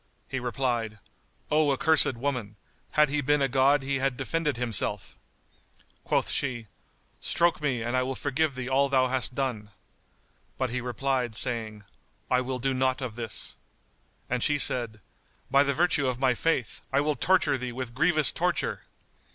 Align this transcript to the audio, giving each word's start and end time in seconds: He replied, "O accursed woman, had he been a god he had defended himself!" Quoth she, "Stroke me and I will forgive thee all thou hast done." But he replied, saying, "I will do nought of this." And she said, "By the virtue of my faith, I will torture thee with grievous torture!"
He 0.27 0.39
replied, 0.39 0.97
"O 1.51 1.69
accursed 1.71 2.15
woman, 2.15 2.55
had 2.93 3.09
he 3.09 3.21
been 3.21 3.39
a 3.43 3.47
god 3.47 3.83
he 3.83 3.99
had 3.99 4.17
defended 4.17 4.57
himself!" 4.57 5.15
Quoth 6.05 6.31
she, 6.31 6.65
"Stroke 7.19 7.61
me 7.61 7.83
and 7.83 7.95
I 7.95 8.01
will 8.01 8.15
forgive 8.15 8.55
thee 8.55 8.67
all 8.67 8.89
thou 8.89 9.09
hast 9.09 9.35
done." 9.35 9.69
But 10.57 10.71
he 10.71 10.81
replied, 10.81 11.35
saying, 11.35 11.83
"I 12.31 12.41
will 12.41 12.57
do 12.57 12.73
nought 12.73 12.99
of 12.99 13.15
this." 13.15 13.57
And 14.27 14.43
she 14.43 14.57
said, 14.57 15.01
"By 15.51 15.61
the 15.61 15.75
virtue 15.75 16.07
of 16.07 16.17
my 16.17 16.33
faith, 16.33 16.81
I 16.91 16.99
will 16.99 17.15
torture 17.15 17.59
thee 17.59 17.71
with 17.71 17.93
grievous 17.93 18.31
torture!" 18.31 18.81